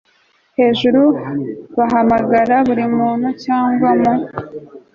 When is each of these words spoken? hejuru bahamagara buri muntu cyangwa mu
hejuru 0.59 1.01
bahamagara 1.77 2.55
buri 2.67 2.85
muntu 2.97 3.27
cyangwa 3.43 3.89
mu 4.01 4.13